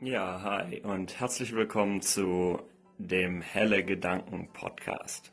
[0.00, 2.60] Ja, hi und herzlich willkommen zu
[2.98, 5.32] dem Helle Gedanken Podcast.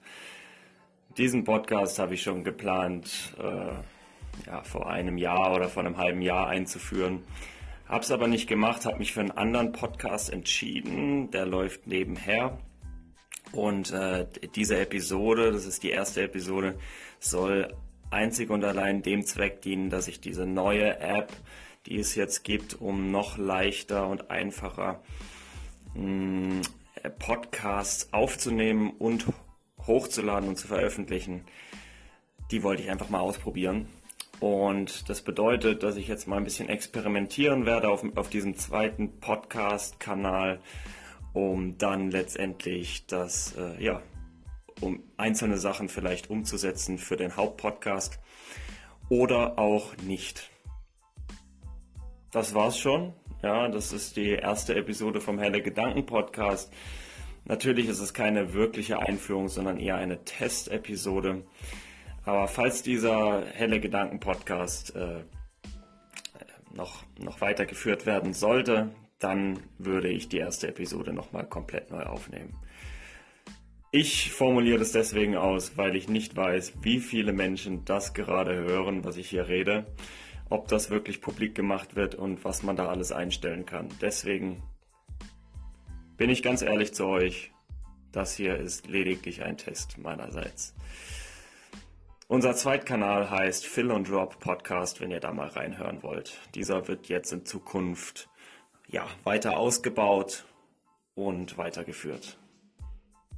[1.18, 6.22] Diesen Podcast habe ich schon geplant, äh, ja, vor einem Jahr oder vor einem halben
[6.22, 7.24] Jahr einzuführen.
[7.90, 11.30] Habe es aber nicht gemacht, habe mich für einen anderen Podcast entschieden.
[11.32, 12.58] Der läuft nebenher.
[13.52, 14.26] Und äh,
[14.56, 16.80] diese Episode, das ist die erste Episode,
[17.20, 17.76] soll
[18.14, 21.34] einzig und allein dem Zweck dienen, dass ich diese neue App
[21.86, 25.02] die es jetzt gibt, um noch leichter und einfacher
[25.96, 26.62] mh, mm,
[27.20, 29.26] Podcasts aufzunehmen und
[29.86, 31.44] hochzuladen und zu veröffentlichen.
[32.52, 33.88] Die wollte ich einfach mal ausprobieren.
[34.40, 39.20] Und das bedeutet, dass ich jetzt mal ein bisschen experimentieren werde auf, auf diesem zweiten
[39.20, 40.60] Podcast-Kanal,
[41.34, 44.02] um dann letztendlich das, äh, ja,
[44.84, 48.20] um einzelne Sachen vielleicht umzusetzen für den Hauptpodcast
[49.10, 50.50] oder auch nicht.
[52.32, 53.14] Das war's schon.
[53.42, 56.74] Ja, das ist die erste Episode vom Helle Gedanken Podcast.
[57.46, 61.44] Natürlich ist es keine wirkliche Einführung, sondern eher eine Testepisode.
[62.24, 65.24] Aber falls dieser Helle Gedanken Podcast äh,
[66.74, 72.56] noch, noch weitergeführt werden sollte, dann würde ich die erste Episode nochmal komplett neu aufnehmen.
[73.94, 79.06] Ich formuliere das deswegen aus, weil ich nicht weiß, wie viele Menschen das gerade hören,
[79.06, 79.86] was ich hier rede
[80.54, 83.90] ob das wirklich publik gemacht wird und was man da alles einstellen kann.
[84.02, 84.62] Deswegen
[86.16, 87.52] bin ich ganz ehrlich zu euch,
[88.12, 90.76] das hier ist lediglich ein Test meinerseits.
[92.28, 96.40] Unser Zweitkanal heißt Fill and Drop Podcast, wenn ihr da mal reinhören wollt.
[96.54, 98.30] Dieser wird jetzt in Zukunft
[98.88, 100.46] ja, weiter ausgebaut
[101.16, 102.38] und weitergeführt.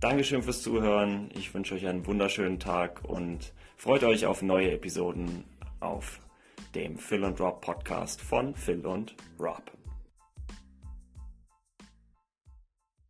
[0.01, 1.29] Dankeschön fürs Zuhören.
[1.37, 5.45] Ich wünsche euch einen wunderschönen Tag und freut euch auf neue Episoden
[5.79, 6.19] auf
[6.75, 9.71] dem Phil und Rob Podcast von Phil und Rob.